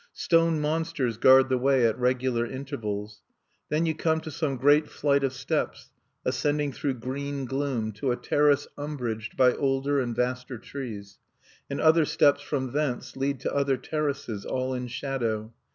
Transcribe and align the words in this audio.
Stone 0.13 0.59
monsters 0.59 1.17
guard 1.17 1.47
the 1.47 1.59
way 1.59 1.85
at 1.85 1.95
regular 1.95 2.43
intervals. 2.43 3.21
Then 3.69 3.85
you 3.85 3.93
come 3.93 4.19
to 4.21 4.31
some 4.31 4.57
great 4.57 4.89
flight 4.89 5.23
of 5.23 5.31
steps 5.31 5.91
ascending 6.25 6.71
through 6.71 6.95
green 6.95 7.45
gloom 7.45 7.91
to 7.91 8.09
a 8.11 8.15
terrace 8.15 8.65
umbraged 8.79 9.37
by 9.37 9.53
older 9.53 9.99
and 9.99 10.15
vaster 10.15 10.57
trees; 10.57 11.19
and 11.69 11.79
other 11.79 12.05
steps 12.05 12.41
from 12.41 12.71
thence 12.71 13.15
lead 13.15 13.39
to 13.41 13.53
other 13.53 13.77
terraces, 13.77 14.43
all 14.43 14.73
in 14.73 14.87
shadow. 14.87 15.53